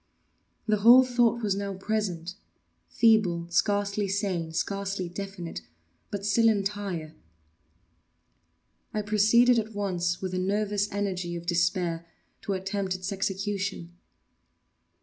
The 0.65 0.77
whole 0.77 1.03
thought 1.03 1.43
was 1.43 1.55
now 1.55 1.75
present—feeble, 1.75 3.51
scarcely 3.51 4.07
sane, 4.07 4.51
scarcely 4.51 5.07
definite,—but 5.07 6.25
still 6.25 6.49
entire. 6.49 7.13
I 8.95 9.03
proceeded 9.03 9.59
at 9.59 9.75
once, 9.75 10.19
with 10.19 10.31
the 10.31 10.39
nervous 10.39 10.91
energy 10.91 11.35
of 11.35 11.45
despair, 11.45 12.07
to 12.41 12.53
attempt 12.53 12.95
its 12.95 13.11
execution. 13.11 13.95